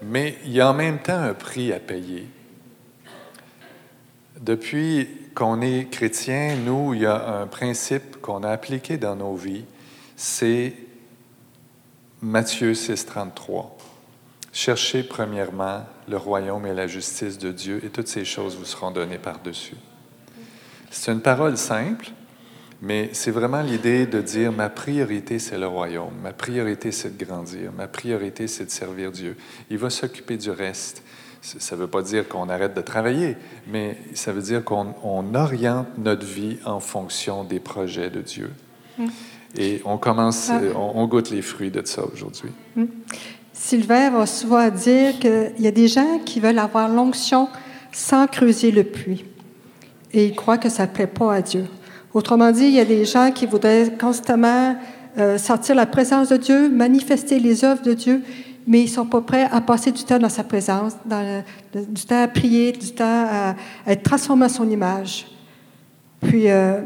[0.03, 2.27] Mais il y a en même temps un prix à payer.
[4.41, 5.09] Depuis
[5.39, 9.65] qu'on est chrétien, nous, il y a un principe qu'on a appliqué dans nos vies,
[10.17, 10.75] c'est
[12.21, 13.79] Matthieu 6, 33.
[14.53, 18.91] Cherchez premièrement le royaume et la justice de Dieu, et toutes ces choses vous seront
[18.91, 19.77] données par-dessus.
[20.91, 22.11] C'est une parole simple,
[22.83, 27.25] mais c'est vraiment l'idée de dire ma priorité, c'est le royaume, ma priorité, c'est de
[27.25, 29.37] grandir, ma priorité, c'est de servir Dieu.
[29.71, 31.05] Il va s'occuper du reste.
[31.59, 33.37] Ça ne veut pas dire qu'on arrête de travailler,
[33.71, 34.95] mais ça veut dire qu'on
[35.35, 38.51] oriente notre vie en fonction des projets de Dieu.
[38.99, 39.07] Mm.
[39.57, 40.61] Et on commence, ah.
[40.77, 42.51] on, goûte les fruits de ça aujourd'hui.
[42.77, 42.85] Mm.
[43.53, 47.49] Sylvain va souvent dire qu'il y a des gens qui veulent avoir l'onction
[47.93, 49.25] sans creuser le puits.
[50.13, 51.65] Et ils croient que ça ne plaît pas à Dieu.
[52.15, 54.77] Autrement dit, il y a des gens qui voudraient constamment
[55.19, 58.23] euh, sentir la présence de Dieu, manifester les œuvres de Dieu,
[58.69, 60.93] mais ils ne sont pas prêts à passer du temps dans sa présence,
[61.75, 63.55] du temps à prier, du temps à,
[63.87, 65.27] être transformé à son image.
[66.21, 66.83] Puis, euh,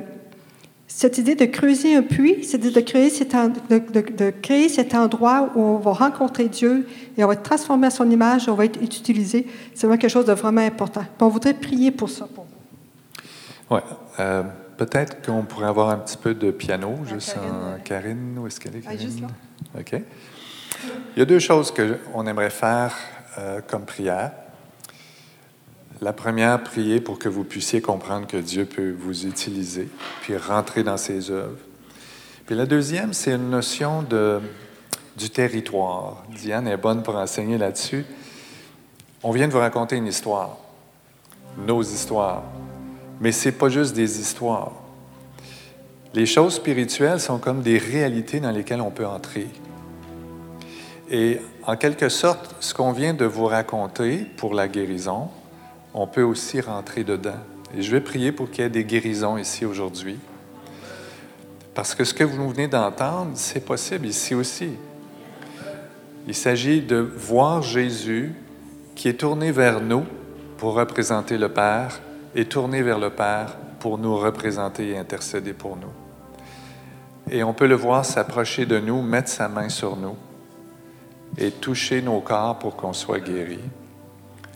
[0.87, 5.61] cette idée de creuser un puits, c'est de, créer cet de, créer cet endroit où
[5.61, 8.81] on va rencontrer Dieu et on va être transformé à son image, on va être
[8.81, 9.47] utilisé.
[9.75, 11.05] C'est vraiment quelque chose de vraiment important.
[11.21, 12.29] on voudrait prier pour ça.
[13.71, 13.81] Oui.
[14.21, 14.42] Euh,
[14.77, 18.38] peut-être qu'on pourrait avoir un petit peu de piano, juste en Karine.
[18.38, 18.99] Où est-ce qu'elle est, Karine?
[19.01, 19.29] Ah, juste là.
[19.81, 20.03] OK.
[21.16, 22.95] Il y a deux choses qu'on aimerait faire
[23.38, 24.33] euh, comme prière.
[26.01, 29.88] La première, prier pour que vous puissiez comprendre que Dieu peut vous utiliser,
[30.23, 31.59] puis rentrer dans ses œuvres.
[32.47, 34.40] Puis la deuxième, c'est une notion de,
[35.16, 36.25] du territoire.
[36.31, 38.05] Diane est bonne pour enseigner là-dessus.
[39.23, 40.57] On vient de vous raconter une histoire,
[41.57, 42.42] nos histoires.
[43.21, 44.73] Mais ce n'est pas juste des histoires.
[46.14, 49.47] Les choses spirituelles sont comme des réalités dans lesquelles on peut entrer.
[51.14, 55.29] Et en quelque sorte, ce qu'on vient de vous raconter pour la guérison,
[55.92, 57.37] on peut aussi rentrer dedans.
[57.77, 60.18] Et je vais prier pour qu'il y ait des guérisons ici aujourd'hui.
[61.75, 64.70] Parce que ce que vous venez d'entendre, c'est possible ici aussi.
[66.27, 68.33] Il s'agit de voir Jésus
[68.94, 70.05] qui est tourné vers nous
[70.57, 72.01] pour représenter le Père
[72.35, 75.92] et tourné vers le Père pour nous représenter et intercéder pour nous.
[77.31, 80.16] Et on peut le voir s'approcher de nous, mettre sa main sur nous
[81.38, 83.61] et toucher nos corps pour qu'on soit guéri.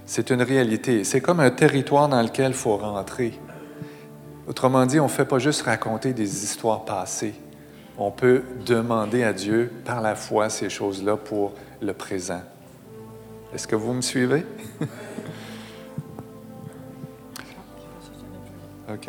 [0.04, 1.04] C'est une réalité.
[1.04, 3.38] C'est comme un territoire dans lequel il faut rentrer.
[4.46, 7.34] Autrement dit, on ne fait pas juste raconter des histoires passées.
[7.98, 12.42] On peut demander à Dieu par la foi ces choses-là pour le présent.
[13.52, 14.44] Est-ce que vous me suivez?
[18.88, 19.08] OK.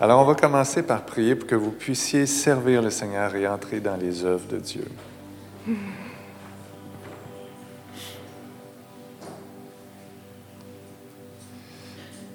[0.00, 3.78] Alors, on va commencer par prier pour que vous puissiez servir le Seigneur et entrer
[3.78, 4.86] dans les œuvres de Dieu.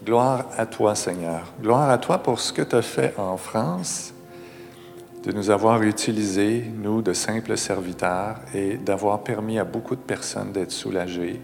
[0.07, 1.51] Gloire à toi, Seigneur.
[1.61, 4.13] Gloire à toi pour ce que tu as fait en France,
[5.25, 10.53] de nous avoir utilisés, nous, de simples serviteurs, et d'avoir permis à beaucoup de personnes
[10.53, 11.41] d'être soulagées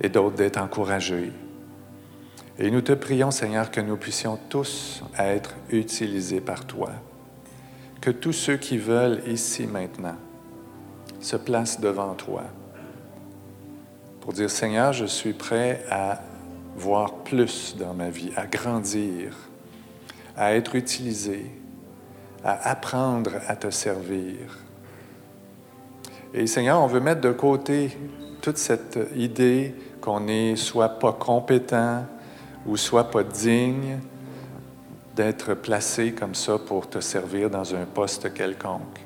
[0.00, 1.30] et d'autres d'être encouragées.
[2.58, 6.90] Et nous te prions, Seigneur, que nous puissions tous être utilisés par toi.
[8.00, 10.16] Que tous ceux qui veulent ici maintenant
[11.20, 12.42] se placent devant toi
[14.22, 16.20] pour dire, Seigneur, je suis prêt à
[16.78, 19.34] voir plus dans ma vie, à grandir,
[20.36, 21.44] à être utilisé,
[22.44, 24.58] à apprendre à te servir.
[26.32, 27.96] Et Seigneur, on veut mettre de côté
[28.40, 32.06] toute cette idée qu'on n'est soit pas compétent
[32.66, 33.98] ou soit pas digne
[35.16, 39.04] d'être placé comme ça pour te servir dans un poste quelconque.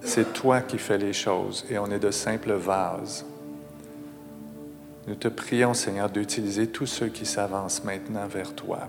[0.00, 3.26] C'est toi qui fais les choses et on est de simples vases.
[5.08, 8.88] Nous te prions, Seigneur, d'utiliser tous ceux qui s'avancent maintenant vers toi,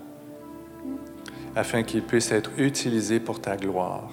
[1.56, 4.10] afin qu'ils puissent être utilisés pour ta gloire.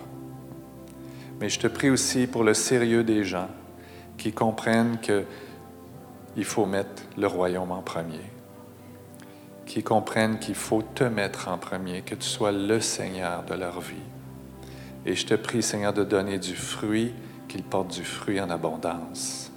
[1.40, 3.48] Mais je te prie aussi pour le sérieux des gens
[4.16, 8.30] qui comprennent qu'il faut mettre le royaume en premier,
[9.66, 13.80] qui comprennent qu'il faut te mettre en premier, que tu sois le Seigneur de leur
[13.80, 13.94] vie.
[15.04, 17.12] Et je te prie, Seigneur, de donner du fruit,
[17.46, 19.49] qu'ils portent du fruit en abondance.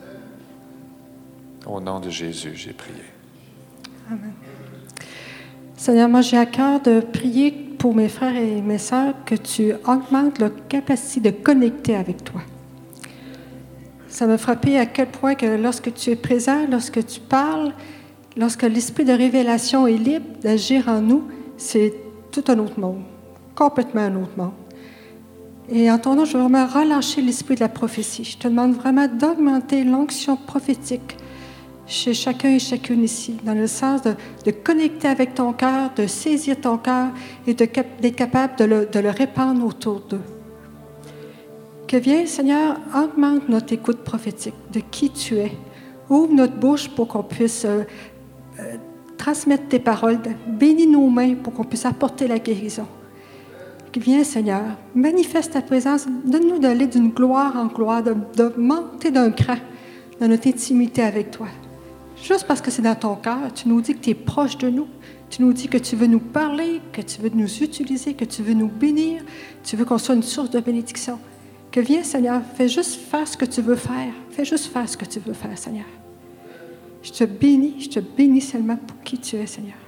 [1.65, 3.03] Au nom de Jésus, j'ai prié.
[4.09, 4.33] Amen.
[5.77, 9.73] Seigneur, moi j'ai à cœur de prier pour mes frères et mes sœurs que tu
[9.85, 12.41] augmentes leur capacité de connecter avec toi.
[14.07, 17.73] Ça m'a frappé à quel point que lorsque tu es présent, lorsque tu parles,
[18.37, 21.93] lorsque l'esprit de révélation est libre d'agir en nous, c'est
[22.31, 23.01] tout un autre monde,
[23.55, 24.53] complètement un autre monde.
[25.69, 28.23] Et en ton nom, je veux vraiment relâcher l'esprit de la prophétie.
[28.25, 31.17] Je te demande vraiment d'augmenter l'onction prophétique
[31.85, 36.59] chez chacun et chacune ici, dans le sens de, connecter avec ton cœur, de saisir
[36.59, 37.09] ton cœur
[37.45, 40.21] et d'être capable de le, de le répandre autour d'eux.
[41.87, 45.51] Que viens, Seigneur, augmente notre écoute prophétique de qui tu es.
[46.09, 47.83] Ouvre notre bouche pour qu'on puisse euh,
[48.59, 48.77] euh,
[49.17, 50.19] transmettre tes paroles.
[50.47, 52.87] Bénis nos mains pour qu'on puisse apporter la guérison.
[53.91, 54.63] Que viens, Seigneur,
[54.95, 56.07] manifeste ta présence.
[56.25, 59.57] Donne-nous d'aller d'une gloire en gloire, de, de monter d'un cran
[60.19, 61.47] dans notre intimité avec toi.
[62.23, 64.69] Juste parce que c'est dans ton cœur, tu nous dis que tu es proche de
[64.69, 64.87] nous.
[65.29, 68.41] Tu nous dis que tu veux nous parler, que tu veux nous utiliser, que tu
[68.41, 69.23] veux nous bénir.
[69.63, 71.19] Tu veux qu'on soit une source de bénédiction.
[71.69, 74.13] Que viens, Seigneur, fais juste faire ce que tu veux faire.
[74.29, 75.85] Fais juste faire ce que tu veux faire, Seigneur.
[77.01, 79.82] Je te bénis, je te bénis seulement pour qui tu es, Seigneur.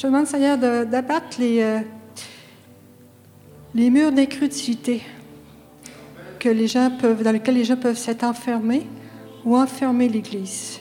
[0.00, 1.80] Je te demande, Seigneur, d'abattre les, euh,
[3.74, 5.02] les murs d'incrédulité
[6.38, 8.86] que les gens peuvent, dans lesquels les gens peuvent s'être enfermés
[9.44, 10.80] ou enfermer l'Église.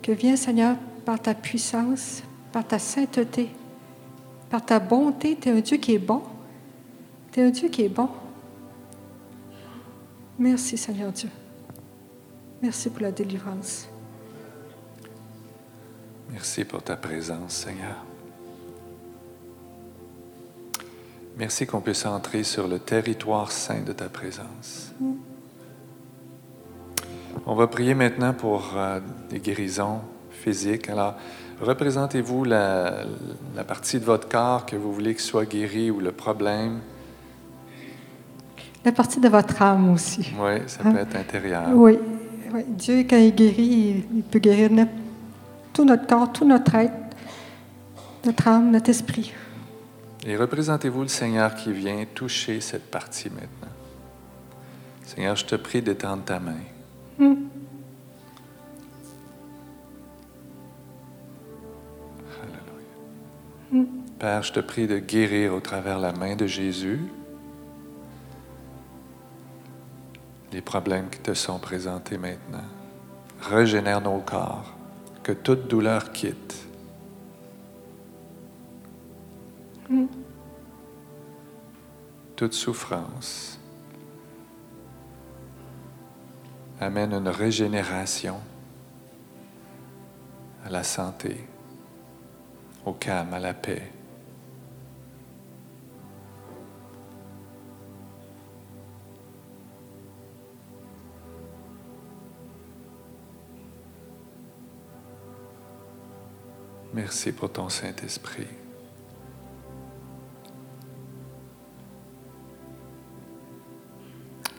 [0.00, 3.48] Que viens, Seigneur, par ta puissance, par ta sainteté,
[4.48, 6.22] par ta bonté, tu es un Dieu qui est bon.
[7.32, 8.08] Tu es un Dieu qui est bon.
[10.38, 11.28] Merci, Seigneur Dieu.
[12.62, 13.88] Merci pour la délivrance.
[16.30, 18.11] Merci pour ta présence, Seigneur.
[21.38, 24.92] Merci qu'on puisse entrer sur le territoire saint de ta présence.
[27.46, 30.88] On va prier maintenant pour euh, des guérisons physiques.
[30.90, 31.14] Alors,
[31.60, 33.04] représentez-vous la,
[33.56, 36.80] la partie de votre corps que vous voulez que soit guérie ou le problème.
[38.84, 40.32] La partie de votre âme aussi.
[40.38, 40.92] Oui, ça Hein?
[40.92, 41.62] peut être intérieur.
[41.72, 41.98] Oui,
[42.52, 42.60] oui.
[42.68, 44.70] Dieu, quand il guérit, il, peut guérir
[45.72, 46.92] tout notre corps, tout notre être,
[48.24, 49.32] notre âme, notre esprit.
[50.24, 53.72] Et représentez-vous le Seigneur qui vient toucher cette partie maintenant.
[55.04, 56.60] Seigneur, je te prie d'étendre ta main.
[64.18, 67.00] Père, je te prie de guérir au travers la main de Jésus
[70.52, 72.64] les problèmes qui te sont présentés maintenant.
[73.40, 74.74] Régénère nos corps,
[75.22, 76.68] que toute douleur quitte.
[82.36, 83.58] Toute souffrance
[86.80, 88.40] amène une régénération
[90.64, 91.46] à la santé,
[92.84, 93.92] au calme, à la paix.
[106.94, 108.61] Merci pour ton Saint-Esprit.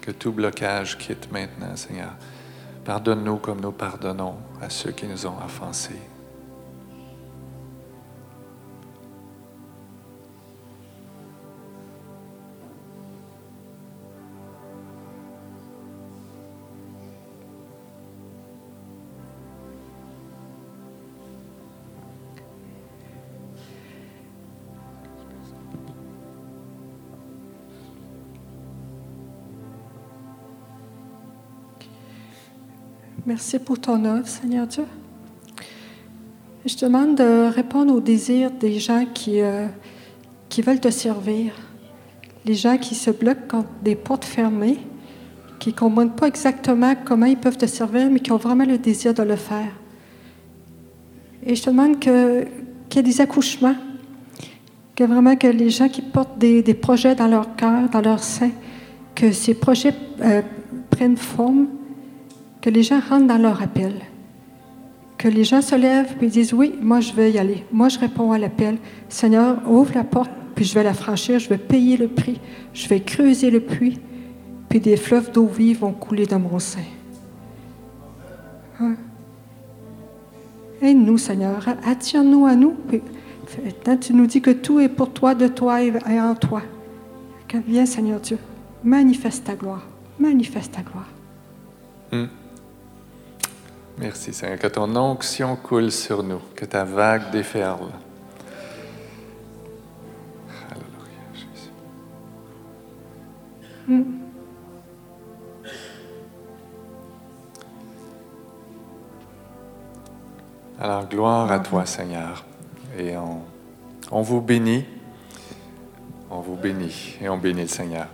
[0.03, 2.11] Que tout blocage quitte maintenant, Seigneur.
[2.83, 6.01] Pardonne-nous comme nous pardonnons à ceux qui nous ont offensés.
[33.25, 34.83] Merci pour ton œuvre, Seigneur Dieu.
[36.65, 39.67] Je te demande de répondre aux désirs des gens qui, euh,
[40.49, 41.53] qui veulent te servir.
[42.43, 44.77] Les gens qui se bloquent contre des portes fermées,
[45.57, 48.77] qui ne comprennent pas exactement comment ils peuvent te servir, mais qui ont vraiment le
[48.77, 49.71] désir de le faire.
[51.45, 52.11] Et je te demande qu'il
[52.93, 53.77] y ait des accouchements,
[54.97, 58.21] que vraiment que les gens qui portent des, des projets dans leur cœur, dans leur
[58.21, 58.51] sein,
[59.15, 60.41] que ces projets euh,
[60.89, 61.67] prennent forme,
[62.63, 63.93] que les gens rentrent dans leur appel,
[65.17, 67.99] que les gens se lèvent et disent oui, moi je vais y aller, moi je
[67.99, 68.77] réponds à l'appel.
[69.09, 72.39] Seigneur, ouvre la porte, puis je vais la franchir, je vais payer le prix,
[72.73, 73.99] je vais creuser le puits,
[74.69, 76.87] puis des fleuves d'eau vive vont couler dans mon sein.
[78.79, 78.95] Hein?
[80.81, 82.75] Aide-nous, Seigneur, attire-nous à nous.
[83.61, 86.61] Maintenant, tu nous dis que tout est pour toi, de toi et en toi.
[87.67, 88.37] Viens, Seigneur Dieu,
[88.85, 89.85] manifeste ta gloire,
[90.17, 91.09] manifeste ta gloire.
[92.13, 92.27] Hmm.
[93.97, 97.91] Merci Seigneur, que ton onction coule sur nous, que ta vague déferle.
[100.71, 101.71] Alléluia, Jésus.
[110.79, 112.43] Alors, gloire à toi, Seigneur.
[112.97, 113.41] Et on,
[114.11, 114.85] On vous bénit.
[116.29, 118.07] On vous bénit et on bénit le Seigneur.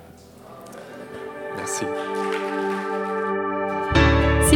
[1.58, 1.86] Merci.